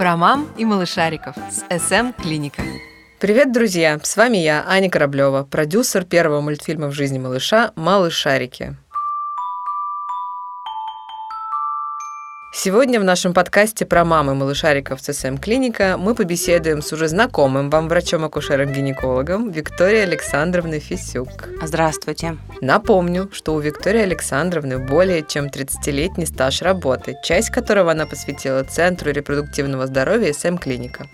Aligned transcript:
Про 0.00 0.16
мам 0.16 0.48
и 0.56 0.64
малышариков 0.64 1.36
с 1.50 1.58
СМ 1.78 2.12
Клиника. 2.14 2.62
Привет, 3.18 3.52
друзья! 3.52 4.00
С 4.02 4.16
вами 4.16 4.38
я, 4.38 4.64
Аня 4.66 4.88
Кораблева, 4.88 5.44
продюсер 5.44 6.06
первого 6.06 6.40
мультфильма 6.40 6.86
в 6.86 6.92
жизни 6.92 7.18
малыша 7.18 7.72
«Малышарики». 7.76 8.78
Сегодня 12.62 13.00
в 13.00 13.04
нашем 13.04 13.32
подкасте 13.32 13.86
про 13.86 14.04
мамы 14.04 14.34
малышариков 14.34 15.00
ЦСМ 15.00 15.38
Клиника 15.38 15.96
мы 15.98 16.14
побеседуем 16.14 16.82
с 16.82 16.92
уже 16.92 17.08
знакомым 17.08 17.70
вам 17.70 17.88
врачом-акушером-гинекологом 17.88 19.50
Викторией 19.50 20.02
Александровной 20.02 20.78
Фисюк. 20.78 21.48
Здравствуйте. 21.62 22.36
Напомню, 22.60 23.30
что 23.32 23.54
у 23.54 23.60
Виктории 23.60 24.02
Александровны 24.02 24.76
более 24.76 25.24
чем 25.26 25.46
30-летний 25.46 26.26
стаж 26.26 26.60
работы, 26.60 27.16
часть 27.24 27.48
которого 27.48 27.92
она 27.92 28.04
посвятила 28.04 28.62
Центру 28.62 29.10
репродуктивного 29.10 29.86
здоровья 29.86 30.34
СМ 30.34 30.58
Клиника. 30.58 31.06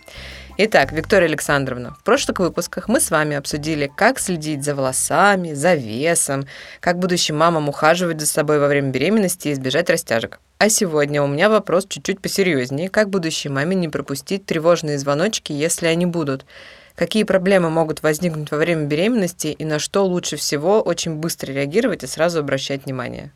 Итак, 0.58 0.90
Виктория 0.90 1.28
Александровна, 1.28 1.94
в 2.00 2.02
прошлых 2.02 2.40
выпусках 2.40 2.88
мы 2.88 2.98
с 2.98 3.12
вами 3.12 3.36
обсудили, 3.36 3.88
как 3.94 4.18
следить 4.18 4.64
за 4.64 4.74
волосами, 4.74 5.52
за 5.52 5.74
весом, 5.74 6.48
как 6.80 6.98
будущим 6.98 7.36
мамам 7.36 7.68
ухаживать 7.68 8.20
за 8.20 8.26
собой 8.26 8.58
во 8.58 8.66
время 8.66 8.90
беременности 8.90 9.46
и 9.46 9.52
избежать 9.52 9.90
растяжек. 9.90 10.40
А 10.58 10.70
сегодня 10.70 11.22
у 11.22 11.26
меня 11.26 11.50
вопрос 11.50 11.84
чуть-чуть 11.86 12.20
посерьезнее. 12.20 12.88
Как 12.88 13.10
будущей 13.10 13.50
маме 13.50 13.76
не 13.76 13.90
пропустить 13.90 14.46
тревожные 14.46 14.98
звоночки, 14.98 15.52
если 15.52 15.86
они 15.86 16.06
будут? 16.06 16.46
Какие 16.94 17.24
проблемы 17.24 17.68
могут 17.68 18.02
возникнуть 18.02 18.50
во 18.50 18.56
время 18.56 18.86
беременности 18.86 19.48
и 19.48 19.64
на 19.66 19.78
что 19.78 20.06
лучше 20.06 20.36
всего 20.36 20.80
очень 20.80 21.16
быстро 21.16 21.52
реагировать 21.52 22.04
и 22.04 22.06
сразу 22.06 22.38
обращать 22.38 22.86
внимание? 22.86 23.32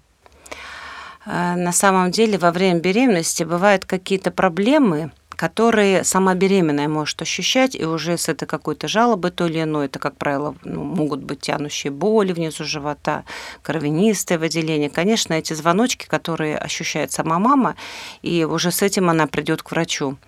Э, 1.26 1.56
на 1.56 1.72
самом 1.72 2.10
деле 2.10 2.38
во 2.38 2.52
время 2.52 2.80
беременности 2.80 3.44
бывают 3.44 3.84
какие-то 3.84 4.30
проблемы, 4.30 5.12
которые 5.40 6.04
сама 6.04 6.34
беременная 6.34 6.86
может 6.86 7.22
ощущать, 7.22 7.74
и 7.74 7.86
уже 7.86 8.18
с 8.18 8.28
этой 8.28 8.44
какой-то 8.44 8.88
жалобы 8.88 9.30
то 9.30 9.46
или 9.46 9.62
иной, 9.62 9.86
это, 9.86 9.98
как 9.98 10.16
правило, 10.16 10.54
ну, 10.64 10.84
могут 10.84 11.20
быть 11.20 11.40
тянущие 11.40 11.90
боли 11.90 12.34
внизу 12.34 12.64
живота, 12.64 13.24
кровянистое 13.62 14.38
выделение. 14.38 14.90
Конечно, 14.90 15.32
эти 15.32 15.54
звоночки, 15.54 16.04
которые 16.04 16.58
ощущает 16.58 17.10
сама 17.12 17.38
мама, 17.38 17.76
и 18.20 18.44
уже 18.44 18.70
с 18.70 18.82
этим 18.82 19.08
она 19.08 19.26
придет 19.26 19.62
к 19.62 19.70
врачу. 19.70 20.18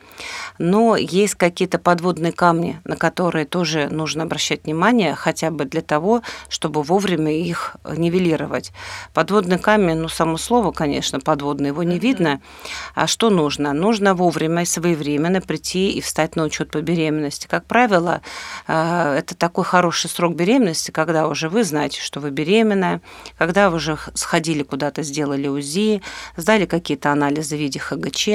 Но 0.56 0.96
есть 0.96 1.34
какие-то 1.34 1.78
подводные 1.78 2.32
камни, 2.32 2.80
на 2.84 2.96
которые 2.96 3.44
тоже 3.44 3.88
нужно 3.90 4.22
обращать 4.22 4.64
внимание, 4.64 5.14
хотя 5.14 5.50
бы 5.50 5.66
для 5.66 5.82
того, 5.82 6.22
чтобы 6.48 6.82
вовремя 6.82 7.32
их 7.38 7.76
нивелировать. 7.84 8.72
Подводный 9.12 9.58
камень, 9.58 9.96
ну, 9.96 10.08
само 10.08 10.38
слово, 10.38 10.72
конечно, 10.72 11.20
подводный, 11.20 11.68
его 11.68 11.82
не 11.82 11.98
видно. 11.98 12.40
А 12.94 13.06
что 13.06 13.28
нужно? 13.28 13.74
Нужно 13.74 14.14
вовремя 14.14 14.62
и 14.62 14.64
своевременно 14.64 15.01
прийти 15.40 15.90
и 15.92 16.00
встать 16.00 16.36
на 16.36 16.44
учет 16.44 16.70
по 16.70 16.80
беременности. 16.80 17.46
Как 17.46 17.66
правило, 17.66 18.22
э, 18.66 19.16
это 19.18 19.34
такой 19.34 19.64
хороший 19.64 20.10
срок 20.10 20.34
беременности, 20.34 20.90
когда 20.90 21.28
уже 21.28 21.48
вы 21.48 21.64
знаете, 21.64 22.00
что 22.00 22.20
вы 22.20 22.30
беременная, 22.30 23.00
когда 23.38 23.70
вы 23.70 23.76
уже 23.76 23.98
сходили 24.14 24.62
куда-то, 24.62 25.02
сделали 25.02 25.48
УЗИ, 25.48 26.02
сдали 26.36 26.66
какие-то 26.66 27.12
анализы 27.12 27.56
в 27.56 27.60
виде 27.60 27.78
ХГЧ, 27.78 28.28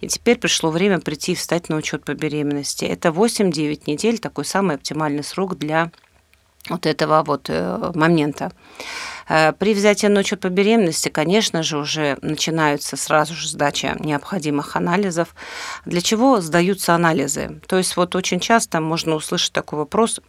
и 0.00 0.08
теперь 0.08 0.38
пришло 0.38 0.70
время 0.70 1.00
прийти 1.00 1.32
и 1.32 1.34
встать 1.34 1.68
на 1.68 1.76
учет 1.76 2.04
по 2.04 2.14
беременности. 2.14 2.84
Это 2.84 3.10
8-9 3.10 3.82
недель, 3.86 4.18
такой 4.18 4.44
самый 4.44 4.76
оптимальный 4.76 5.24
срок 5.24 5.58
для 5.58 5.90
вот 6.68 6.86
этого 6.86 7.22
вот 7.22 7.46
э, 7.48 7.92
момента. 7.94 8.52
Э, 9.28 9.52
при 9.52 9.74
взятии 9.74 10.06
на 10.06 10.20
учет 10.20 10.40
по 10.40 10.48
беременности, 10.48 11.08
конечно 11.08 11.62
же, 11.62 11.78
уже 11.78 12.18
начинаются 12.22 12.96
сразу 12.96 13.34
же 13.34 13.48
сдача 13.48 13.96
необходимых 13.98 14.76
анализов. 14.76 15.34
Для 15.84 16.00
чего 16.00 16.40
сдаются 16.40 16.94
анализы? 16.94 17.60
То 17.66 17.78
есть 17.78 17.96
вот 17.96 18.14
очень 18.14 18.40
часто 18.40 18.80
можно 18.80 19.14
услышать 19.14 19.52
такой 19.52 19.78
вопрос, 19.80 20.20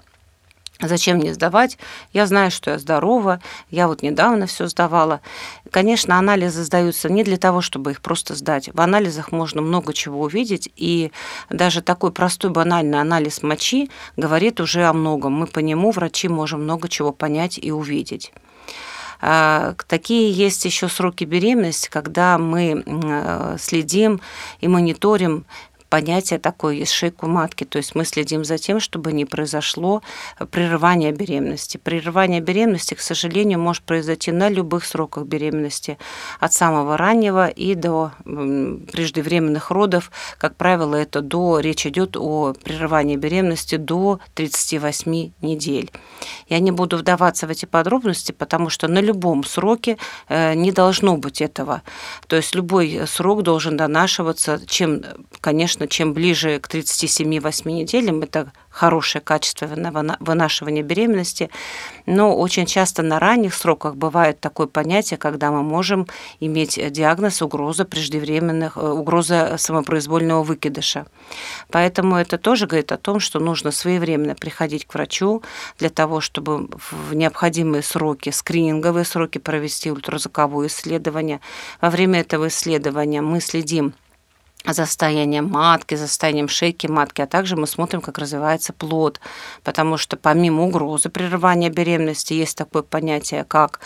Зачем 0.79 1.17
мне 1.17 1.33
сдавать? 1.33 1.77
Я 2.13 2.27
знаю, 2.27 2.51
что 2.51 2.71
я 2.71 2.79
здорова, 2.79 3.41
я 3.71 3.87
вот 3.87 4.03
недавно 4.03 4.45
все 4.45 4.67
сдавала. 4.67 5.21
Конечно, 5.71 6.19
анализы 6.19 6.63
сдаются 6.63 7.09
не 7.09 7.23
для 7.23 7.37
того, 7.37 7.61
чтобы 7.61 7.91
их 7.91 8.01
просто 8.01 8.35
сдать. 8.35 8.69
В 8.73 8.81
анализах 8.81 9.31
можно 9.31 9.61
много 9.61 9.93
чего 9.93 10.21
увидеть, 10.21 10.69
и 10.75 11.11
даже 11.49 11.81
такой 11.81 12.11
простой 12.11 12.51
банальный 12.51 12.99
анализ 12.99 13.41
мочи 13.41 13.89
говорит 14.17 14.59
уже 14.59 14.85
о 14.85 14.93
многом. 14.93 15.33
Мы 15.33 15.47
по 15.47 15.59
нему, 15.59 15.91
врачи, 15.91 16.27
можем 16.27 16.63
много 16.63 16.89
чего 16.89 17.11
понять 17.11 17.57
и 17.61 17.71
увидеть. 17.71 18.31
А, 19.19 19.75
такие 19.87 20.31
есть 20.31 20.63
еще 20.65 20.87
сроки 20.87 21.23
беременности, 21.23 21.89
когда 21.89 22.37
мы 22.37 22.83
э, 22.85 23.57
следим 23.59 24.21
и 24.61 24.67
мониторим 24.67 25.45
понятие 25.89 26.39
такое 26.39 26.75
есть 26.75 26.91
шейку 26.91 27.27
матки. 27.27 27.63
То 27.63 27.77
есть 27.77 27.95
мы 27.95 28.05
следим 28.05 28.43
за 28.45 28.57
тем, 28.57 28.79
чтобы 28.79 29.13
не 29.13 29.25
произошло 29.25 30.01
прерывание 30.51 31.11
беременности. 31.11 31.77
Прерывание 31.77 32.41
беременности, 32.41 32.93
к 32.93 32.99
сожалению, 32.99 33.59
может 33.59 33.83
произойти 33.83 34.31
на 34.31 34.49
любых 34.49 34.85
сроках 34.85 35.25
беременности, 35.25 35.97
от 36.39 36.53
самого 36.53 36.97
раннего 36.97 37.47
и 37.47 37.75
до 37.75 38.11
преждевременных 38.23 39.71
родов. 39.71 40.11
Как 40.37 40.55
правило, 40.55 40.95
это 40.95 41.21
до, 41.21 41.59
речь 41.59 41.85
идет 41.85 42.17
о 42.17 42.53
прерывании 42.63 43.15
беременности 43.15 43.75
до 43.75 44.19
38 44.35 45.31
недель. 45.41 45.91
Я 46.47 46.59
не 46.59 46.71
буду 46.71 46.97
вдаваться 46.97 47.47
в 47.47 47.49
эти 47.49 47.65
подробности, 47.65 48.31
потому 48.31 48.69
что 48.69 48.87
на 48.87 48.99
любом 48.99 49.43
сроке 49.43 49.97
э, 50.29 50.53
не 50.53 50.71
должно 50.71 51.17
быть 51.17 51.41
этого. 51.41 51.81
То 52.27 52.35
есть 52.35 52.55
любой 52.55 53.01
срок 53.07 53.43
должен 53.43 53.77
донашиваться, 53.77 54.61
чем, 54.67 55.03
конечно, 55.41 55.76
конечно, 55.77 55.87
чем 55.87 56.13
ближе 56.13 56.59
к 56.59 56.69
37-8 56.69 57.71
неделям, 57.71 58.21
это 58.21 58.51
хорошее 58.69 59.21
качество 59.21 59.67
вынашивания 60.19 60.83
беременности, 60.83 61.49
но 62.05 62.35
очень 62.37 62.65
часто 62.65 63.03
на 63.03 63.19
ранних 63.19 63.53
сроках 63.53 63.95
бывает 63.95 64.39
такое 64.39 64.67
понятие, 64.67 65.17
когда 65.17 65.51
мы 65.51 65.63
можем 65.63 66.07
иметь 66.39 66.79
диагноз 66.91 67.41
угроза 67.41 67.85
преждевременных, 67.85 68.77
э, 68.77 68.81
угроза 68.81 69.55
самопроизвольного 69.57 70.43
выкидыша. 70.43 71.05
Поэтому 71.71 72.15
это 72.15 72.37
тоже 72.37 72.67
говорит 72.67 72.91
о 72.91 72.97
том, 72.97 73.19
что 73.19 73.39
нужно 73.39 73.71
своевременно 73.71 74.35
приходить 74.35 74.85
к 74.85 74.93
врачу 74.93 75.41
для 75.79 75.89
того, 75.89 76.21
чтобы 76.21 76.67
в 76.91 77.13
необходимые 77.13 77.81
сроки, 77.81 78.29
скрининговые 78.31 79.05
сроки 79.05 79.39
провести 79.39 79.91
ультразвуковое 79.91 80.67
исследование. 80.67 81.39
Во 81.81 81.89
время 81.89 82.19
этого 82.19 82.47
исследования 82.47 83.21
мы 83.21 83.41
следим 83.41 83.93
за 84.73 84.85
состоянием 84.85 85.49
матки, 85.49 85.95
за 85.95 86.07
состоянием 86.07 86.47
шейки 86.47 86.87
матки, 86.87 87.21
а 87.21 87.27
также 87.27 87.55
мы 87.55 87.67
смотрим, 87.67 88.01
как 88.01 88.17
развивается 88.17 88.73
плод, 88.73 89.19
потому 89.63 89.97
что 89.97 90.17
помимо 90.17 90.63
угрозы 90.63 91.09
прерывания 91.09 91.69
беременности 91.69 92.33
есть 92.33 92.57
такое 92.57 92.83
понятие, 92.83 93.43
как 93.43 93.79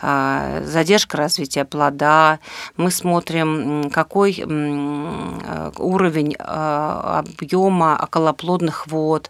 а, 0.00 0.62
задержка 0.64 1.16
развития 1.16 1.64
плода, 1.64 2.40
мы 2.76 2.90
смотрим, 2.90 3.90
какой 3.90 4.42
уровень 5.78 6.34
а, 6.38 7.20
объема 7.20 7.98
околоплодных 8.02 8.86
вод, 8.88 9.28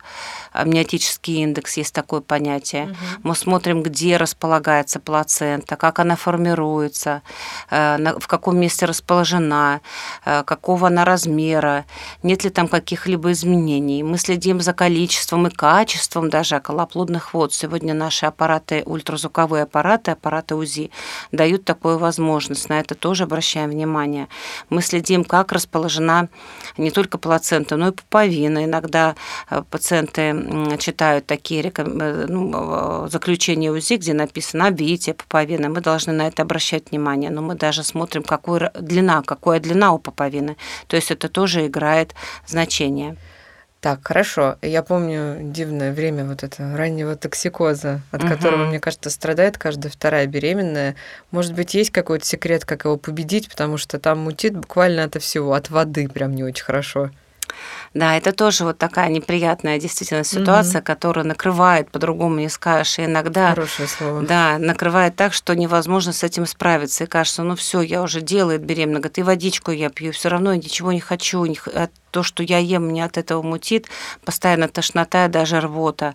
амниотический 0.53 1.43
индекс, 1.43 1.77
есть 1.77 1.95
такое 1.95 2.21
понятие. 2.21 2.85
Угу. 2.85 2.97
Мы 3.25 3.35
смотрим, 3.35 3.83
где 3.83 4.17
располагается 4.17 5.01
плацента, 5.01 5.77
как 5.77 5.99
она 5.99 6.17
формируется, 6.17 7.23
э, 7.71 8.19
в 8.19 8.27
каком 8.27 8.59
месте 8.59 8.87
расположена, 8.87 9.81
э, 10.25 10.43
какого 10.83 10.89
она 10.89 11.05
размера, 11.05 11.85
нет 12.23 12.45
ли 12.45 12.51
там 12.51 12.69
каких-либо 12.69 13.31
изменений. 13.33 14.03
Мы 14.03 14.19
следим 14.19 14.61
за 14.61 14.73
количеством 14.73 15.47
и 15.47 15.51
качеством 15.51 16.29
даже 16.29 16.57
околоплодных 16.57 17.35
вод. 17.35 17.55
Сегодня 17.55 17.95
наши 17.95 18.27
аппараты, 18.27 18.83
ультразвуковые 18.87 19.63
аппараты, 19.63 20.11
аппараты 20.13 20.55
УЗИ, 20.55 20.91
дают 21.33 21.65
такую 21.65 21.99
возможность. 21.99 22.69
На 22.69 22.81
это 22.81 22.95
тоже 22.95 23.25
обращаем 23.25 23.71
внимание. 23.71 24.27
Мы 24.71 24.83
следим, 24.83 25.25
как 25.25 25.53
расположена 25.53 26.29
не 26.79 26.91
только 26.91 27.19
плацента, 27.19 27.77
но 27.77 27.89
и 27.89 27.93
пуповина. 27.93 28.65
Иногда 28.65 29.15
э, 29.51 29.63
пациенты 29.71 30.35
читают 30.79 31.27
такие 31.27 31.73
э, 31.77 32.27
ну, 32.29 33.09
заключения 33.09 33.71
УЗИ, 33.71 33.97
где 33.97 34.15
написано 34.15 34.67
обвитие 34.67 35.15
пуповины, 35.15 35.69
мы 35.69 35.81
должны 35.81 36.13
на 36.13 36.27
это 36.27 36.43
обращать 36.43 36.91
внимание. 36.91 37.31
Но 37.31 37.43
мы 37.43 37.55
даже 37.55 37.83
смотрим, 37.85 38.23
какой 38.23 38.61
длина, 38.81 39.23
какая 39.23 39.61
длина 39.61 39.93
у 39.93 39.99
пуповины. 39.99 40.57
То 40.87 40.97
есть 40.97 41.11
это 41.11 41.29
тоже 41.29 41.67
играет 41.67 42.15
значение. 42.47 43.17
Так, 43.83 44.07
хорошо. 44.07 44.59
Я 44.63 44.85
помню 44.85 45.39
дивное 45.41 45.93
время 45.93 46.25
вот 46.25 46.45
это 46.45 46.77
раннего 46.77 47.17
токсикоза, 47.17 48.01
от 48.13 48.23
угу. 48.23 48.33
которого, 48.33 48.67
мне 48.67 48.79
кажется, 48.79 49.11
страдает 49.11 49.59
каждая 49.59 49.91
вторая 49.91 50.29
беременная. 50.29 50.95
Может 51.33 51.53
быть, 51.55 51.75
есть 51.75 51.91
какой-то 51.91 52.25
секрет, 52.25 52.65
как 52.65 52.85
его 52.85 52.97
победить, 52.97 53.51
потому 53.51 53.79
что 53.79 53.99
там 53.99 54.21
мутит 54.21 54.57
буквально 54.57 55.03
от 55.03 55.21
всего, 55.21 55.55
от 55.55 55.69
воды 55.71 56.09
прям 56.09 56.33
не 56.33 56.45
очень 56.45 56.65
хорошо. 56.65 57.11
Да, 57.95 58.17
это 58.17 58.33
тоже 58.33 58.65
вот 58.65 58.79
такая 58.79 59.09
неприятная 59.11 59.79
действительно 59.79 60.25
ситуация, 60.25 60.81
угу. 60.81 60.87
которая 60.87 61.25
накрывает, 61.25 61.91
по-другому 61.91 62.37
не 62.37 62.49
скажешь, 62.49 62.99
и 62.99 63.05
иногда... 63.05 63.51
Хорошее 63.51 63.89
слово. 63.89 64.23
Да, 64.23 64.57
накрывает 64.59 65.15
так, 65.17 65.35
что 65.35 65.55
невозможно 65.55 66.13
с 66.13 66.23
этим 66.23 66.47
справиться. 66.47 67.05
И 67.05 67.07
кажется, 67.07 67.43
ну 67.43 67.55
все, 67.55 67.83
я 67.83 68.03
уже 68.03 68.23
делает 68.23 68.65
беременна, 68.65 69.01
говорит, 69.01 69.19
и 69.19 69.23
водичку 69.23 69.71
я 69.73 69.91
пью, 69.91 70.13
все 70.13 70.29
равно 70.31 70.53
я 70.53 70.57
ничего 70.57 70.93
не 70.93 71.01
хочу, 71.01 71.45
не, 71.45 71.59
то, 72.13 72.23
что 72.23 72.45
я 72.45 72.59
ем, 72.59 72.87
мне 72.87 73.05
от 73.05 73.19
этого 73.19 73.43
мутит, 73.43 73.89
постоянно 74.25 74.69
тошнота 74.69 75.25
и 75.27 75.29
даже 75.29 75.61
рвота. 75.61 76.15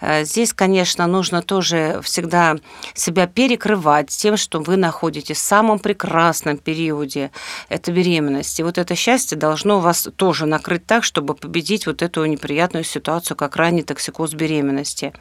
Э, 0.00 0.24
здесь, 0.24 0.52
конечно, 0.52 1.06
нужно 1.06 1.42
тоже 1.42 2.00
всегда 2.02 2.56
себя 2.94 3.26
перекрывать 3.26 4.08
тем, 4.08 4.36
что 4.36 4.60
вы 4.60 4.76
находитесь 4.76 5.36
в 5.36 5.40
самом 5.40 5.78
прекрасном 5.78 6.56
периоде 6.56 7.30
этой 7.68 7.94
беременности. 7.94 8.62
Вот 8.62 8.78
это 8.78 8.94
счастье 8.96 9.38
должно 9.38 9.80
вас 9.80 10.08
тоже 10.16 10.46
накрыть 10.46 10.86
так, 10.86 11.04
чтобы 11.04 11.34
победить 11.34 11.86
вот 11.86 12.02
эту 12.02 12.24
неприятную 12.24 12.84
ситуацию, 12.84 13.36
как 13.36 13.56
ранний 13.56 13.82
токсикоз 13.82 14.32
беременности 14.32 15.12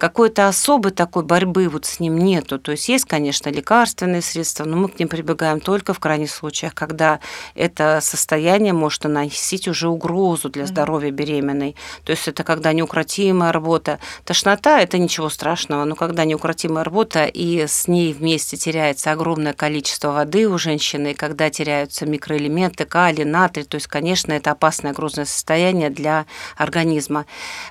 какой-то 0.00 0.48
особой 0.48 0.90
такой 0.90 1.22
борьбы 1.22 1.68
вот 1.68 1.84
с 1.84 2.00
ним 2.00 2.18
нету. 2.18 2.58
То 2.58 2.72
есть 2.72 2.88
есть, 2.88 3.04
конечно, 3.04 3.50
лекарственные 3.50 4.22
средства, 4.22 4.64
но 4.64 4.76
мы 4.76 4.88
к 4.88 4.98
ним 4.98 5.08
прибегаем 5.08 5.60
только 5.60 5.94
в 5.94 6.00
крайних 6.00 6.30
случаях, 6.30 6.74
когда 6.74 7.20
это 7.54 8.00
состояние 8.02 8.72
может 8.72 9.04
наносить 9.04 9.68
уже 9.68 9.88
угрозу 9.88 10.48
для 10.48 10.66
здоровья 10.66 11.10
беременной. 11.10 11.76
То 12.04 12.12
есть 12.12 12.26
это 12.26 12.42
когда 12.42 12.72
неукротимая 12.72 13.52
работа. 13.52 14.00
Тошнота– 14.24 14.80
это 14.82 14.98
ничего 14.98 15.28
страшного, 15.28 15.84
но 15.84 15.94
когда 15.94 16.24
неукротимая 16.24 16.82
работа 16.82 17.26
и 17.26 17.66
с 17.66 17.86
ней 17.86 18.12
вместе 18.12 18.56
теряется 18.56 19.12
огромное 19.12 19.52
количество 19.52 20.12
воды 20.12 20.48
у 20.48 20.56
женщины, 20.58 21.12
и 21.12 21.14
когда 21.14 21.50
теряются 21.50 22.06
микроэлементы, 22.06 22.86
калий, 22.86 23.24
натрий, 23.24 23.64
то 23.64 23.74
есть, 23.74 23.86
конечно, 23.86 24.32
это 24.32 24.52
опасное 24.52 24.94
грузное 24.94 25.26
состояние 25.26 25.90
для 25.90 26.24
организма. 26.56 27.26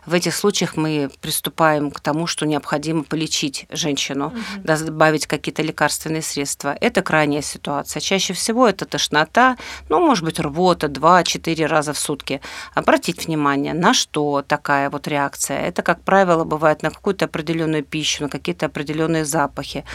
В 0.06 0.14
этих 0.14 0.36
случаях 0.36 0.78
мы 0.78 1.10
приступаем 1.22 1.90
к 1.90 2.00
тому, 2.00 2.19
тому, 2.20 2.28
что 2.28 2.46
необходимо 2.46 3.04
полечить 3.04 3.66
женщину, 3.70 4.28
угу. 4.28 4.64
добавить 4.64 5.26
какие-то 5.26 5.64
лекарственные 5.64 6.22
средства. 6.22 6.76
Это 6.82 7.02
крайняя 7.02 7.42
ситуация. 7.42 8.02
Чаще 8.02 8.34
всего 8.34 8.68
это 8.68 8.86
тошнота, 8.86 9.56
ну, 9.90 10.00
может 10.00 10.26
быть, 10.26 10.40
рвота 10.40 10.88
2-4 10.88 11.66
раза 11.66 11.94
в 11.94 11.98
сутки. 11.98 12.42
Обратить 12.76 13.28
внимание, 13.28 13.74
на 13.74 13.94
что 13.94 14.44
такая 14.46 14.90
вот 14.90 15.08
реакция. 15.08 15.62
Это, 15.62 15.82
как 15.82 16.04
правило, 16.04 16.44
бывает 16.44 16.84
на 16.84 16.90
какую-то 16.90 17.26
определенную 17.26 17.84
пищу, 17.84 18.24
на 18.24 18.30
какие-то 18.30 18.66
определенные 18.66 19.24
запахи. 19.24 19.86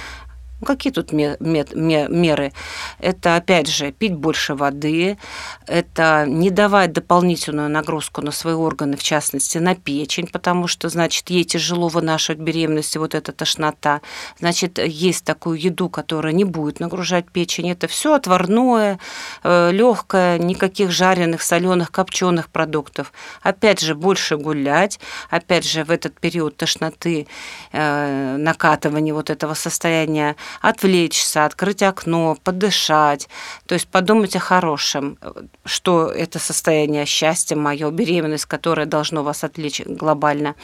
Ну, 0.64 0.66
какие 0.66 0.94
тут 0.94 1.12
меры? 1.12 2.52
Это, 2.98 3.36
опять 3.36 3.68
же, 3.68 3.92
пить 3.92 4.14
больше 4.14 4.54
воды, 4.54 5.18
это 5.66 6.24
не 6.26 6.48
давать 6.48 6.94
дополнительную 6.94 7.68
нагрузку 7.68 8.22
на 8.22 8.30
свои 8.30 8.54
органы, 8.54 8.96
в 8.96 9.02
частности, 9.02 9.58
на 9.58 9.74
печень, 9.74 10.26
потому 10.26 10.66
что, 10.66 10.88
значит, 10.88 11.28
ей 11.28 11.44
тяжело 11.44 11.88
вынашивать 11.88 12.40
беременность, 12.40 12.96
вот 12.96 13.14
эта 13.14 13.32
тошнота. 13.32 14.00
Значит, 14.38 14.78
есть 14.78 15.26
такую 15.26 15.60
еду, 15.60 15.90
которая 15.90 16.32
не 16.32 16.44
будет 16.44 16.80
нагружать 16.80 17.30
печень. 17.30 17.70
Это 17.70 17.86
все 17.86 18.14
отварное, 18.14 18.98
э, 19.42 19.70
легкое, 19.70 20.38
никаких 20.38 20.90
жареных, 20.90 21.42
соленых, 21.42 21.92
копченых 21.92 22.48
продуктов. 22.48 23.12
Опять 23.42 23.80
же, 23.80 23.94
больше 23.94 24.38
гулять. 24.38 24.98
Опять 25.28 25.66
же, 25.66 25.84
в 25.84 25.90
этот 25.90 26.18
период 26.18 26.56
тошноты, 26.56 27.26
э, 27.72 28.36
накатывания 28.38 29.12
вот 29.12 29.28
этого 29.28 29.52
состояния 29.52 30.36
отвлечься, 30.60 31.44
открыть 31.44 31.82
окно, 31.82 32.36
подышать, 32.42 33.28
то 33.66 33.74
есть 33.74 33.88
подумать 33.88 34.36
о 34.36 34.40
хорошем, 34.40 35.18
что 35.64 36.10
это 36.10 36.38
состояние 36.38 37.06
счастья 37.06 37.56
мое, 37.56 37.90
беременность, 37.90 38.46
которое 38.46 38.86
должно 38.86 39.22
вас 39.22 39.44
отвлечь 39.44 39.82
глобально. 39.84 40.54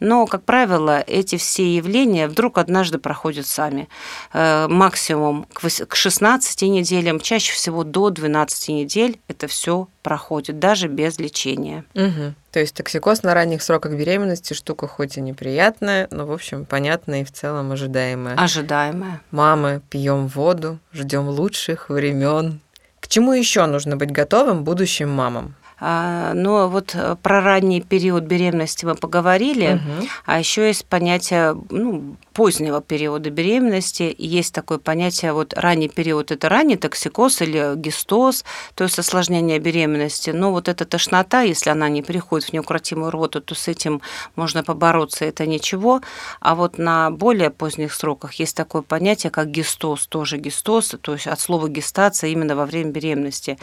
Но, 0.00 0.26
как 0.26 0.44
правило, 0.44 1.00
эти 1.00 1.36
все 1.36 1.74
явления 1.74 2.28
вдруг 2.28 2.58
однажды 2.58 2.98
проходят 2.98 3.46
сами. 3.46 3.88
Э, 4.32 4.66
максимум 4.68 5.46
к 5.52 5.94
16 5.94 6.62
неделям, 6.62 7.20
чаще 7.20 7.52
всего 7.52 7.84
до 7.84 8.10
12 8.10 8.68
недель 8.68 9.20
это 9.28 9.46
все 9.46 9.88
проходит, 10.02 10.58
даже 10.58 10.88
без 10.88 11.18
лечения. 11.18 11.84
Угу. 11.94 12.34
То 12.52 12.60
есть 12.60 12.74
токсикоз 12.74 13.22
на 13.22 13.32
ранних 13.32 13.62
сроках 13.62 13.92
беременности 13.92 14.52
штука 14.52 14.86
хоть 14.86 15.16
и 15.16 15.22
неприятная, 15.22 16.06
но, 16.10 16.26
в 16.26 16.32
общем, 16.32 16.66
понятная 16.66 17.22
и 17.22 17.24
в 17.24 17.32
целом 17.32 17.72
ожидаемая. 17.72 18.36
Ожидаемая. 18.36 19.22
Мамы, 19.30 19.80
пьем 19.88 20.26
воду, 20.26 20.78
ждем 20.92 21.28
лучших 21.28 21.88
времен. 21.88 22.60
К 23.00 23.08
чему 23.08 23.32
еще 23.32 23.64
нужно 23.64 23.96
быть 23.96 24.12
готовым 24.12 24.64
будущим 24.64 25.08
мамам? 25.08 25.54
А, 25.84 26.32
но 26.34 26.68
вот 26.68 26.94
э, 26.94 27.16
про 27.20 27.40
ранний 27.40 27.80
период 27.80 28.22
беременности 28.22 28.84
мы 28.84 28.94
поговорили, 28.94 29.74
угу. 29.74 30.06
а 30.26 30.38
еще 30.38 30.68
есть 30.68 30.86
понятие 30.86 31.56
ну, 31.70 32.14
позднего 32.34 32.80
периода 32.80 33.30
беременности. 33.30 34.14
Есть 34.16 34.54
такое 34.54 34.78
понятие, 34.78 35.32
вот 35.32 35.54
ранний 35.54 35.88
период– 35.88 36.30
это 36.30 36.48
ранний 36.48 36.76
токсикоз 36.76 37.42
или 37.42 37.74
гистоз, 37.74 38.44
то 38.76 38.84
есть 38.84 39.00
осложнение 39.00 39.58
беременности. 39.58 40.30
Но 40.30 40.52
вот 40.52 40.68
эта 40.68 40.84
тошнота, 40.84 41.40
если 41.40 41.70
она 41.70 41.88
не 41.88 42.02
переходит 42.02 42.50
в 42.50 42.52
неукротимую 42.52 43.10
рвоту, 43.10 43.40
то 43.40 43.56
с 43.56 43.66
этим 43.66 44.02
можно 44.36 44.62
побороться, 44.62 45.24
это 45.24 45.48
ничего. 45.48 46.00
А 46.38 46.54
вот 46.54 46.78
на 46.78 47.10
более 47.10 47.50
поздних 47.50 47.92
сроках 47.92 48.34
есть 48.34 48.56
такое 48.56 48.82
понятие, 48.82 49.32
как 49.32 49.50
гистоз, 49.50 50.06
тоже 50.06 50.36
гистоз, 50.38 50.94
то 51.00 51.14
есть 51.14 51.26
от 51.26 51.40
слова 51.40 51.68
гестация 51.68 52.30
именно 52.30 52.54
во 52.54 52.66
время 52.66 52.92
беременности. 52.92 53.58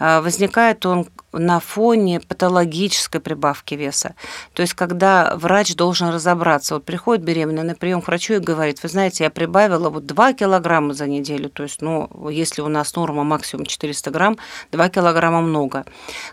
А, 0.00 0.20
возникает 0.20 0.84
он 0.86 1.06
на 1.38 1.60
фоне 1.60 2.20
патологической 2.20 3.20
прибавки 3.20 3.74
веса. 3.74 4.14
То 4.52 4.62
есть, 4.62 4.74
когда 4.74 5.34
врач 5.36 5.74
должен 5.74 6.10
разобраться, 6.10 6.74
вот 6.74 6.84
приходит 6.84 7.24
беременная 7.24 7.64
на 7.64 7.74
прием 7.74 8.02
к 8.02 8.06
врачу 8.06 8.34
и 8.34 8.38
говорит, 8.38 8.82
вы 8.82 8.88
знаете, 8.88 9.24
я 9.24 9.30
прибавила 9.30 9.90
вот 9.90 10.06
2 10.06 10.32
килограмма 10.34 10.94
за 10.94 11.06
неделю, 11.06 11.48
то 11.48 11.62
есть, 11.62 11.82
ну, 11.82 12.08
если 12.30 12.62
у 12.62 12.68
нас 12.68 12.94
норма 12.96 13.24
максимум 13.24 13.66
400 13.66 14.10
грамм, 14.10 14.38
2 14.72 14.88
килограмма 14.88 15.40
много. 15.40 15.84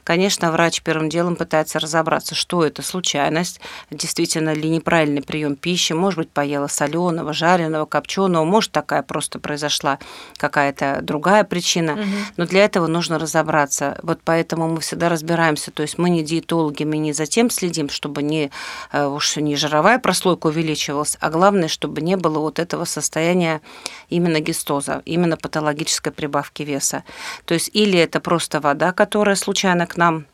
Конечно, 0.04 0.52
врач 0.52 0.82
первым 0.82 1.10
делом 1.10 1.36
пытается 1.36 1.80
разобраться, 1.80 2.36
что 2.36 2.64
это, 2.64 2.82
случайность, 2.82 3.62
действительно 3.90 4.54
ли 4.54 4.70
неправильный 4.70 5.22
прием 5.22 5.56
пищи, 5.56 5.94
может 5.94 6.18
быть, 6.18 6.30
поела 6.30 6.68
соленого, 6.68 7.34
жареного, 7.34 7.86
копченого, 7.86 8.46
может, 8.46 8.72
такая 8.72 9.02
просто 9.04 9.40
произошла 9.40 10.00
какая-то 10.38 11.00
другая 11.02 11.44
причина, 11.44 11.94
угу. 11.94 12.02
но 12.38 12.46
для 12.46 12.66
этого 12.66 12.88
нужно 12.88 13.20
разобраться. 13.20 13.98
Вот 14.04 14.20
поэтому 14.24 14.68
мы 14.68 14.82
всегда 14.92 15.08
разбираемся. 15.08 15.72
То 15.72 15.84
есть 15.84 15.98
мы 15.98 16.10
не 16.10 16.22
диетологи, 16.22 16.84
мы 16.84 16.98
не 16.98 17.14
за 17.14 17.26
тем 17.26 17.50
следим, 17.50 17.88
чтобы 17.88 18.24
не, 18.24 18.52
э, 18.92 19.06
уж 19.06 19.38
не 19.38 19.56
жировая 19.56 20.00
прослойка 20.00 20.48
увеличивалась, 20.48 21.18
а 21.22 21.30
главное, 21.30 21.70
чтобы 21.70 22.02
не 22.02 22.18
было 22.18 22.40
вот 22.40 22.60
этого 22.60 22.84
состояния 22.84 23.62
именно 24.10 24.42
гистоза, 24.42 25.02
именно 25.06 25.38
патологической 25.38 26.12
прибавки 26.12 26.64
веса. 26.64 27.04
То 27.46 27.54
есть 27.54 27.70
или 27.74 27.98
это 27.98 28.20
просто 28.20 28.60
вода, 28.60 28.92
которая 28.92 29.36
случайно 29.36 29.88
к 29.88 29.96
нам 29.96 30.26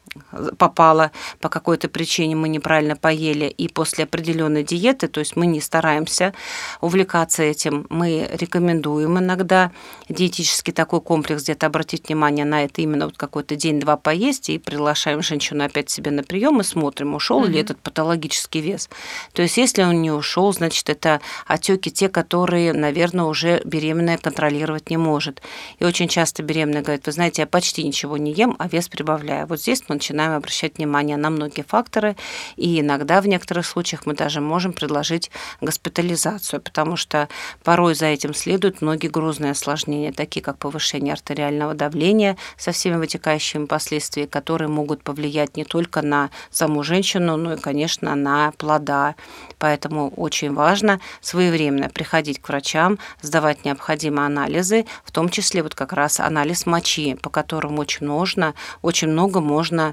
попала 0.58 1.12
по 1.40 1.50
какой-то 1.50 1.88
причине, 1.90 2.36
мы 2.36 2.50
неправильно 2.50 2.96
поели, 2.96 3.46
и 3.46 3.68
после 3.68 4.04
определенной 4.06 4.64
диеты, 4.64 5.08
то 5.08 5.20
есть 5.20 5.36
мы 5.36 5.46
не 5.46 5.62
стараемся 5.62 6.34
увлекаться 6.82 7.44
этим, 7.44 7.86
мы 7.90 8.30
рекомендуем 8.32 9.18
иногда 9.20 9.72
диетический 10.10 10.74
такой 10.74 11.02
комплекс, 11.02 11.44
где-то 11.44 11.68
обратить 11.68 12.08
внимание 12.08 12.46
на 12.46 12.64
это 12.64 12.82
именно 12.82 13.06
вот 13.06 13.18
какой-то 13.18 13.56
день-два 13.56 13.98
поесть, 13.98 14.50
и 14.50 14.58
приглашаем 14.58 15.22
женщину 15.22 15.64
опять 15.64 15.90
себе 15.90 16.12
на 16.12 16.24
прием 16.24 16.62
и 16.62 16.64
смотрим, 16.64 17.16
ушел 17.16 17.40
угу. 17.40 17.48
ли 17.48 17.60
этот 17.60 17.80
патологический 17.80 18.62
вес. 18.62 18.90
То 19.34 19.42
есть 19.42 19.58
если 19.58 19.84
он 19.84 20.02
не 20.02 20.12
ушел, 20.12 20.52
значит, 20.54 20.90
это 20.90 21.22
отеки 21.46 21.90
те, 21.92 22.10
которые, 22.10 22.74
наверное, 22.74 23.26
уже 23.26 23.62
беременная 23.66 24.18
контролировать 24.18 24.90
не 24.90 24.98
может. 24.98 25.42
И 25.80 25.86
очень 25.86 26.08
часто 26.08 26.44
беременная 26.44 26.82
говорит, 26.82 27.06
вы 27.06 27.12
знаете, 27.12 27.42
я 27.44 27.48
почти 27.48 27.84
ничего 27.84 28.18
не 28.18 28.32
ем, 28.32 28.56
а 28.60 28.68
вес 28.68 28.90
прибавляю. 28.90 29.48
Вот 29.48 29.62
здесь 29.62 29.84
мы 29.88 30.00
начинаем 30.08 30.34
обращать 30.38 30.78
внимание 30.78 31.18
на 31.18 31.30
многие 31.30 31.64
факторы, 31.64 32.16
и 32.56 32.80
иногда 32.80 33.20
в 33.20 33.28
некоторых 33.28 33.66
случаях 33.66 34.06
мы 34.06 34.14
даже 34.14 34.40
можем 34.40 34.72
предложить 34.72 35.32
госпитализацию, 35.60 36.62
потому 36.62 36.96
что 36.96 37.28
порой 37.64 37.94
за 37.94 38.06
этим 38.06 38.34
следуют 38.34 38.82
многие 38.82 39.08
грузные 39.08 39.52
осложнения, 39.52 40.14
такие 40.14 40.42
как 40.42 40.60
повышение 40.60 41.12
артериального 41.12 41.74
давления 41.74 42.38
со 42.58 42.72
всеми 42.72 42.96
вытекающими 42.96 43.66
последствиями, 43.66 44.30
которые 44.30 44.70
могут 44.70 45.04
повлиять 45.04 45.58
не 45.58 45.66
только 45.66 46.02
на 46.02 46.30
саму 46.52 46.84
женщину, 46.84 47.36
но 47.36 47.56
и, 47.56 47.58
конечно, 47.58 48.16
на 48.16 48.52
плода. 48.52 49.16
Поэтому 49.60 50.10
очень 50.16 50.54
важно 50.54 51.02
своевременно 51.20 51.90
приходить 51.90 52.42
к 52.42 52.48
врачам, 52.48 52.98
сдавать 53.22 53.66
необходимые 53.66 54.28
анализы, 54.28 54.86
в 55.04 55.12
том 55.12 55.28
числе 55.28 55.64
вот 55.64 55.76
как 55.76 55.92
раз 55.92 56.22
анализ 56.22 56.66
мочи, 56.66 57.16
по 57.22 57.30
которому 57.30 57.82
очень 57.82 58.06
нужно, 58.06 58.54
очень 58.82 59.10
много 59.10 59.42
можно 59.42 59.87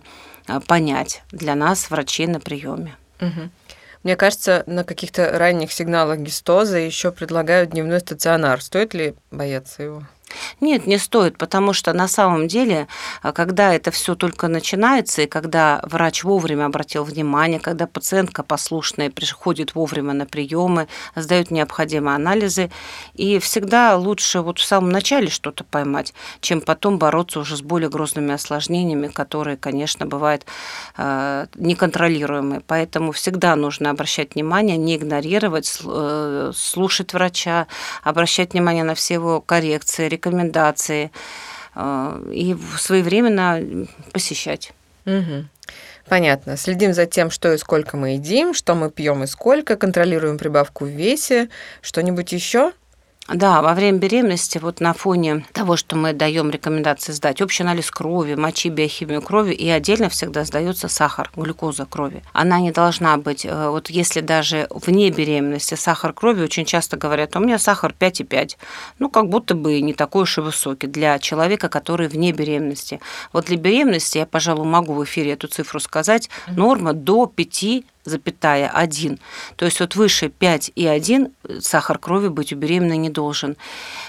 а, 0.47 0.61
понять 0.61 1.23
для 1.31 1.55
нас, 1.55 1.91
врачей 1.91 2.27
на 2.27 2.41
приеме. 2.41 2.97
Угу. 3.21 3.51
Мне 4.05 4.17
кажется, 4.17 4.65
на 4.67 4.85
каких-то 4.85 5.31
ранних 5.39 5.73
сигналах 5.73 6.19
гистоза 6.19 6.79
еще 6.79 7.11
предлагают 7.11 7.71
дневной 7.71 8.01
стационар. 8.01 8.61
Стоит 8.61 8.93
ли 8.93 9.15
бояться 9.31 9.83
его? 9.83 10.07
Нет, 10.61 10.87
не 10.87 10.99
стоит, 10.99 11.39
потому 11.39 11.73
что 11.73 11.93
на 11.93 12.09
самом 12.09 12.49
деле, 12.49 12.89
а, 13.23 13.33
когда 13.33 13.75
это 13.75 13.91
все 13.91 14.15
только 14.15 14.49
начинается, 14.49 15.23
и 15.23 15.27
когда 15.27 15.81
врач 15.85 16.25
вовремя 16.25 16.67
обратил 16.67 17.05
внимание, 17.05 17.61
когда 17.61 17.87
пациентка 17.87 18.43
послушная 18.43 19.11
приходит 19.11 19.75
вовремя 19.75 20.13
на 20.13 20.27
приемы, 20.27 20.89
сдает 21.15 21.51
необходимые 21.51 22.17
анализы, 22.17 22.71
и 23.15 23.39
всегда 23.39 23.97
лучше 23.97 24.41
вот 24.41 24.59
в 24.59 24.65
самом 24.65 24.91
начале 24.91 25.29
что-то 25.29 25.65
поймать, 25.65 26.15
чем 26.41 26.61
потом 26.61 26.99
бороться 26.99 27.41
уже 27.41 27.57
с 27.57 27.63
более 27.63 27.89
грозными 27.89 28.33
осложнениями, 28.33 29.09
которые, 29.09 29.57
конечно, 29.57 30.07
бывают 30.07 30.47
э, 30.97 31.47
неконтролируемые. 31.55 32.63
Поэтому 32.67 33.13
всегда 33.13 33.57
нужно 33.57 33.91
обращать 33.91 34.35
внимание, 34.35 34.77
не 34.77 34.97
игнорировать, 34.97 35.81
э, 35.85 36.53
слушать 36.55 37.13
врача, 37.13 37.67
обращать 38.03 38.53
внимание 38.53 38.85
на 38.85 38.95
все 38.95 39.15
его 39.15 39.41
коррекции, 39.41 40.09
рекомендации 40.15 41.11
э, 41.75 42.31
и 42.33 42.57
своевременно 42.79 43.87
посещать. 44.13 44.73
Угу. 45.07 45.47
Понятно. 46.09 46.57
Следим 46.57 46.93
за 46.93 47.07
тем, 47.07 47.31
что 47.31 47.53
и 47.53 47.59
сколько 47.59 47.97
мы 47.97 48.11
едим, 48.11 48.55
что 48.55 48.75
мы 48.75 48.91
пьем 48.91 49.25
и 49.25 49.27
сколько, 49.27 49.77
контролируем 49.77 50.39
прибавку 50.39 50.85
в 50.85 50.89
весе. 50.89 51.49
Что-нибудь 51.81 52.33
еще? 52.33 52.73
Да, 53.29 53.63
во 53.63 53.73
время 53.73 53.99
беременности, 53.99 54.59
вот 54.59 54.81
на 54.81 54.93
фоне 54.93 55.47
того, 55.53 55.77
что 55.77 55.97
мы 55.97 56.13
даем 56.13 56.51
рекомендации 56.51 57.13
сдать 57.13 57.41
общий 57.41 57.63
анализ 57.63 57.91
крови, 57.91 58.35
мочи, 58.35 58.69
биохимию 58.69 59.23
крови, 59.23 59.55
и 59.55 59.67
отдельно 59.71 60.11
всегда 60.11 60.45
сдается 60.45 60.89
сахар, 60.89 61.31
глюкоза 61.35 61.87
крови. 61.87 62.23
Она 62.35 62.61
не 62.61 62.71
должна 62.71 63.17
быть, 63.17 63.47
э, 63.47 63.69
вот 63.71 63.89
если 63.89 64.21
даже 64.21 64.67
вне 64.71 65.09
беременности 65.09 65.75
сахар 65.75 66.13
крови, 66.13 66.43
очень 66.43 66.67
часто 66.67 66.99
говорят, 66.99 67.35
у 67.35 67.41
меня 67.41 67.59
сахар 67.59 67.95
5,5, 67.99 68.59
ну, 68.99 69.09
как 69.09 69.31
будто 69.31 69.55
бы 69.55 69.81
не 69.81 69.95
такой 69.95 70.25
уж 70.25 70.37
и 70.37 70.43
высокий 70.43 70.87
для 70.87 71.19
человека, 71.19 71.71
который 71.71 72.09
вне 72.09 72.33
беременности. 72.33 73.01
Вот 73.33 73.47
для 73.47 73.57
беременности 73.57 74.19
я, 74.19 74.27
пожалуй, 74.27 74.67
могу 74.67 74.93
в 74.93 75.05
эфире 75.05 75.33
эту 75.33 75.49
цифру 75.49 75.81
сказать, 75.81 76.29
норма 76.49 76.93
до 76.93 77.25
5 77.25 77.85
запятая 78.05 78.69
1. 78.69 79.19
То 79.57 79.65
есть 79.65 79.81
вот 79.81 79.97
выше 79.97 80.29
5 80.29 80.73
и 80.75 80.87
1 80.87 81.33
сахар 81.61 81.99
крови 81.99 82.29
быть 82.29 82.53
у 82.53 82.57
беременной 82.57 82.97
не 82.97 83.11
должен. 83.11 83.57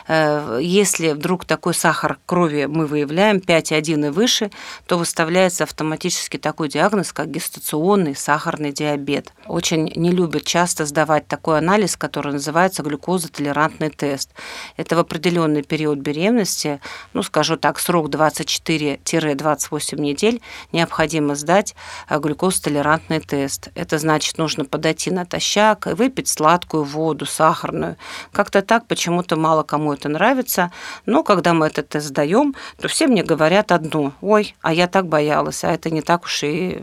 Э, 0.07 0.59
если 0.61 1.11
вдруг 1.11 1.45
такой 1.45 1.73
сахар 1.73 2.17
крови 2.25 2.65
мы 2.65 2.85
выявляем 2.85 3.37
5,1 3.37 4.07
и 4.07 4.09
выше, 4.09 4.51
то 4.85 4.97
выставляется 4.97 5.63
автоматически 5.63 6.37
такой 6.37 6.69
диагноз, 6.69 7.13
как 7.13 7.31
гестационный 7.31 8.15
сахарный 8.15 8.71
диабет. 8.71 9.33
Очень 9.47 9.91
не 9.95 10.11
любят 10.11 10.43
часто 10.45 10.85
сдавать 10.85 11.27
такой 11.27 11.57
анализ, 11.57 11.95
который 11.97 12.33
называется 12.33 12.83
глюкозотолерантный 12.83 13.89
тест. 13.89 14.31
Это 14.77 14.95
в 14.95 14.99
определенный 14.99 15.63
период 15.63 15.99
беременности, 15.99 16.79
ну, 17.13 17.23
скажу 17.23 17.57
так, 17.57 17.79
срок 17.79 18.09
24-28 18.09 19.99
недель, 19.99 20.41
необходимо 20.71 21.35
сдать 21.35 21.75
э, 22.09 22.19
глюкозотолерантный 22.19 23.19
тест. 23.19 23.69
Это 23.85 23.99
значит, 23.99 24.39
нужно 24.39 24.65
подойти 24.65 25.11
натощак 25.11 25.85
и 25.85 25.91
выпить 25.91 26.27
сладкую 26.27 26.85
воду, 26.85 27.27
сахарную. 27.27 27.97
Как-то 28.31 28.63
так 28.63 28.87
почему-то 28.87 29.35
мало 29.35 29.61
кому 29.61 29.93
это 29.93 30.09
нравится. 30.09 30.71
Но 31.05 31.21
когда 31.21 31.53
мы 31.53 31.67
этот 31.67 31.89
тест 31.89 32.07
сдаем, 32.07 32.55
то 32.81 32.87
все 32.87 33.05
мне 33.05 33.21
говорят 33.21 33.71
одно. 33.71 34.13
Ой, 34.21 34.55
а 34.63 34.73
я 34.73 34.87
так 34.87 35.05
боялась, 35.07 35.63
а 35.63 35.71
это 35.71 35.91
не 35.91 36.01
так 36.01 36.23
уж 36.23 36.41
и 36.41 36.81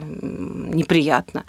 неприятно. 0.73 1.45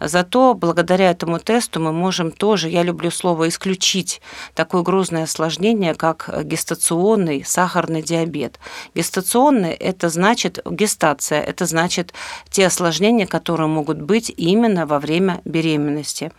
Зато 0.00 0.54
благодаря 0.54 1.10
этому 1.10 1.38
тесту 1.38 1.80
мы 1.80 1.92
можем 1.92 2.30
тоже, 2.30 2.68
я 2.68 2.82
люблю 2.82 3.10
слово 3.10 3.48
исключить, 3.48 4.20
такое 4.54 4.82
грозное 4.82 5.24
осложнение, 5.24 5.94
как 5.94 6.30
гестационный 6.44 7.44
сахарный 7.44 8.02
диабет. 8.02 8.58
Гестационный– 8.94 9.72
это 9.80 10.08
значит 10.08 10.58
гестация, 10.68 11.40
это 11.40 11.66
значит 11.66 12.12
те 12.50 12.66
осложнения, 12.66 13.26
которые 13.26 13.68
могут 13.68 14.00
быть 14.00 14.32
именно 14.36 14.86
во 14.86 14.98
время 14.98 15.40
беременности. 15.44 16.32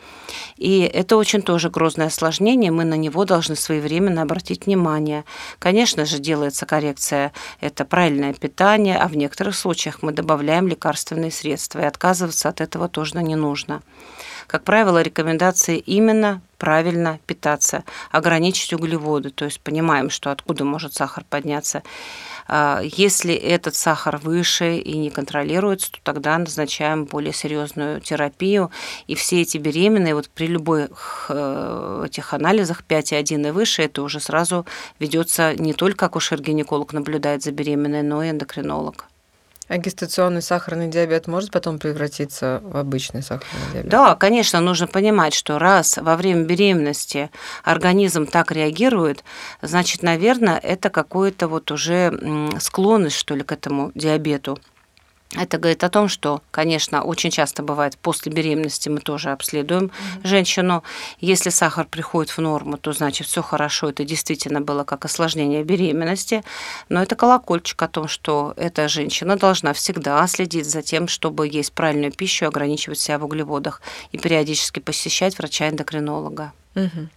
И 0.58 0.82
это 0.82 1.18
очень 1.18 1.42
тоже 1.42 1.70
грозное 1.70 2.08
осложнение, 2.08 2.72
мы 2.72 2.84
на 2.86 2.96
него 2.96 3.26
должны 3.26 3.56
своевременно 3.56 4.22
обратить 4.22 4.66
внимание. 4.66 5.24
Конечно 5.60 6.06
же, 6.06 6.20
делается 6.20 6.66
коррекция, 6.66 7.32
это 7.62 7.86
правильное 7.86 8.34
питание, 8.34 8.98
а 8.98 9.08
в 9.08 9.16
некоторых 9.18 9.56
случаях 9.56 10.02
мы 10.02 10.12
добавляем 10.12 10.68
лекарственные 10.68 11.32
средства, 11.32 11.80
и 11.80 11.84
отказываться 12.28 12.50
от 12.50 12.62
этого 12.62 12.88
тоже 12.88 13.18
не 13.24 13.36
нужно. 13.36 13.82
Как 14.48 14.64
правило, 14.64 15.02
рекомендации 15.02 15.78
именно 15.78 16.42
правильно 16.58 17.20
питаться, 17.28 17.84
ограничить 18.12 18.74
углеводы, 18.74 19.30
то 19.30 19.46
есть 19.46 19.60
понимаем, 19.60 20.10
что 20.10 20.32
откуда 20.32 20.64
может 20.64 20.94
сахар 20.94 21.24
подняться. 21.30 21.84
А, 22.48 22.82
если 22.82 23.34
этот 23.34 23.76
сахар 23.76 24.18
выше 24.18 24.78
и 24.78 24.98
не 24.98 25.10
контролируется, 25.10 25.92
то 25.92 26.00
тогда 26.04 26.38
назначаем 26.38 27.06
более 27.06 27.34
серьезную 27.34 28.00
терапию. 28.00 28.72
И 29.10 29.16
все 29.16 29.42
эти 29.42 29.60
беременные, 29.60 30.16
вот 30.16 30.30
при 30.30 30.48
любых 30.48 31.26
э, 31.30 32.06
этих 32.06 32.34
анализах 32.34 32.84
5,1 32.88 33.48
и 33.48 33.52
выше, 33.52 33.84
это 33.84 34.02
уже 34.02 34.20
сразу 34.20 34.66
ведется 35.00 35.56
не 35.56 35.74
только 35.74 36.06
акушер-гинеколог 36.06 36.94
наблюдает 36.94 37.44
за 37.44 37.52
беременной, 37.52 38.02
но 38.04 38.24
и 38.24 38.30
эндокринолог. 38.30 39.08
А 39.68 39.78
гестационный 39.78 40.42
сахарный 40.42 40.88
диабет 40.88 41.28
может 41.28 41.52
потом 41.52 41.78
превратиться 41.78 42.62
в 42.64 42.78
обычный 42.78 43.22
сахарный 43.22 43.74
диабет? 43.74 43.90
Да, 43.90 44.16
конечно, 44.16 44.62
нужно 44.62 44.88
понимать, 44.88 45.34
что 45.34 45.60
раз 45.60 45.98
во 45.98 46.16
время 46.16 46.44
беременности 46.44 47.30
организм 47.64 48.28
так 48.28 48.52
реагирует, 48.52 49.24
значит, 49.62 50.04
наверное, 50.04 50.58
это 50.58 50.90
какое-то 50.90 51.50
вот 51.50 51.72
уже 51.72 52.18
склонность, 52.60 53.18
что 53.18 53.36
ли, 53.36 53.44
к 53.44 53.52
этому 53.52 53.92
диабету. 53.94 54.58
Это 55.36 55.58
говорит 55.58 55.84
о 55.84 55.90
том, 55.90 56.08
что, 56.08 56.42
конечно, 56.52 57.04
очень 57.04 57.32
часто 57.32 57.62
бывает 57.62 57.98
после 57.98 58.32
беременности 58.32 58.88
мы 58.88 59.00
тоже 59.00 59.32
обследуем 59.32 59.86
mm-hmm. 59.86 60.28
женщину. 60.28 60.84
Если 61.20 61.50
сахар 61.50 61.86
приходит 61.86 62.32
в 62.32 62.38
норму, 62.40 62.78
то 62.78 62.94
значит 62.94 63.28
все 63.28 63.42
хорошо. 63.42 63.90
Это 63.90 64.06
действительно 64.06 64.62
было 64.62 64.86
как 64.86 65.04
осложнение 65.04 65.64
беременности. 65.64 66.44
Но 66.88 67.04
это 67.04 67.16
колокольчик 67.16 67.82
о 67.82 67.88
том, 67.90 68.08
что 68.08 68.54
эта 68.56 68.88
женщина 68.88 69.36
должна 69.36 69.74
всегда 69.74 70.26
следить 70.28 70.70
за 70.70 70.82
тем, 70.82 71.10
чтобы 71.10 71.48
есть 71.48 71.74
правильную 71.74 72.14
пищу, 72.14 72.48
ограничивать 72.48 73.00
себя 73.00 73.20
в 73.20 73.26
углеводах 73.26 73.82
и 74.14 74.18
периодически 74.18 74.80
посещать 74.80 75.38
врача-эндокринолога. 75.38 76.54
Mm-hmm. 76.76 77.08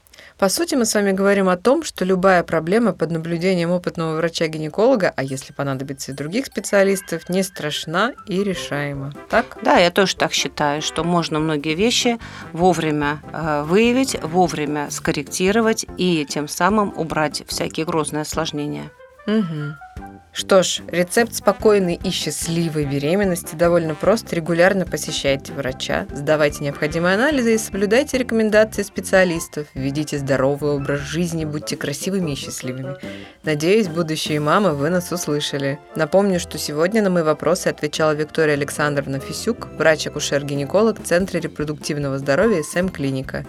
По 0.41 0.49
сути, 0.49 0.75
мы 0.75 0.87
с 0.87 0.95
вами 0.95 1.13
говорим 1.13 1.51
о 1.51 1.59
том, 1.59 1.85
что 1.85 2.07
любая 2.07 2.43
проблема 2.43 2.95
под 2.95 3.11
наблюдением 3.11 3.73
опытного 3.73 4.17
врача-гинеколога, 4.17 5.13
а 5.15 5.23
если 5.23 5.53
понадобится 5.53 6.13
и 6.13 6.15
других 6.15 6.47
специалистов, 6.47 7.29
не 7.29 7.43
страшна 7.43 8.15
и 8.27 8.43
решаема. 8.43 9.13
Так? 9.29 9.59
Да, 9.63 9.77
я 9.77 9.91
тоже 9.91 10.17
так 10.17 10.33
считаю, 10.33 10.81
что 10.81 11.05
можно 11.05 11.41
многие 11.41 11.75
вещи 11.75 12.19
вовремя 12.55 13.21
э, 13.35 13.65
выявить, 13.65 14.17
вовремя 14.23 14.91
скорректировать 14.91 15.85
и 15.99 16.25
тем 16.27 16.49
самым 16.49 16.95
убрать 16.97 17.43
всякие 17.47 17.85
грозные 17.85 18.23
осложнения. 18.23 18.91
Угу. 19.27 20.10
Что 20.33 20.63
ж, 20.63 20.81
рецепт 20.87 21.35
спокойной 21.35 21.99
и 22.03 22.11
счастливой 22.11 22.85
беременности 22.85 23.57
довольно 23.57 23.97
прост. 23.97 24.33
Регулярно 24.33 24.87
посещайте 24.87 25.53
врача, 25.53 26.07
сдавайте 26.13 26.63
необходимые 26.63 27.17
анализы 27.17 27.55
и 27.55 27.59
соблюдайте 27.59 28.17
рекомендации 28.17 28.83
специалистов. 28.83 29.67
Ведите 29.75 30.19
здоровый 30.19 30.71
образ 30.71 31.01
жизни, 31.01 31.45
будьте 31.45 31.77
красивыми 31.77 32.31
и 32.31 32.37
счастливыми. 32.37 32.97
Надеюсь, 33.43 33.89
будущие 33.89 34.39
мамы 34.39 34.75
вы 34.75 34.89
нас 34.91 35.11
услышали. 35.11 35.81
Напомню, 35.97 36.39
что 36.39 36.59
сегодня 36.59 37.03
на 37.03 37.11
мои 37.11 37.25
вопросы 37.25 37.67
отвечала 37.67 38.13
Виктория 38.13 38.55
Александровна 38.55 39.19
Фисюк, 39.19 39.67
врач-акушер-гинеколог 39.79 41.03
Центра 41.03 41.39
репродуктивного 41.39 42.19
здоровья 42.19 42.63
СМ 42.63 42.89
Клиника. 42.89 43.45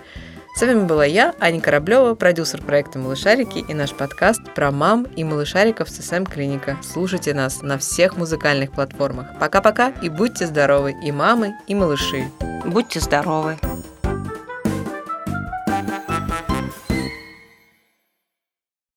С 0.53 0.61
вами 0.61 0.85
была 0.85 1.05
я, 1.05 1.33
Аня 1.39 1.61
Кораблева, 1.61 2.13
продюсер 2.13 2.61
проекта 2.61 2.99
«Малышарики» 2.99 3.59
и 3.59 3.73
наш 3.73 3.93
подкаст 3.93 4.41
про 4.53 4.69
мам 4.69 5.05
и 5.15 5.23
малышариков 5.23 5.89
с 5.89 6.01
СМ 6.01 6.25
Клиника. 6.25 6.77
Слушайте 6.83 7.33
нас 7.33 7.61
на 7.61 7.77
всех 7.77 8.17
музыкальных 8.17 8.71
платформах. 8.71 9.27
Пока-пока 9.39 9.93
и 10.01 10.09
будьте 10.09 10.45
здоровы, 10.45 10.93
и 11.03 11.11
мамы, 11.11 11.55
и 11.67 11.73
малыши. 11.73 12.25
Будьте 12.65 12.99
здоровы! 12.99 13.57